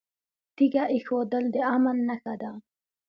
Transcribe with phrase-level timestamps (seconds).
[0.55, 2.51] تیږه ایښودل د امن نښه ده